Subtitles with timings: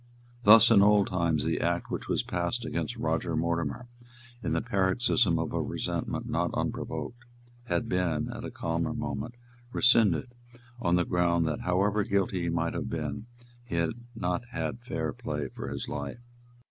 [0.41, 3.85] Thus, in old times, the Act which was passed against Roger Mortimer,
[4.41, 7.23] in the paroxysm of a resentment not unprovoked,
[7.65, 9.35] had been, at a calmer moment,
[9.71, 10.33] rescinded
[10.79, 13.27] on the ground that, however guilty he might have been,
[13.63, 16.23] he had not had fair play for his life.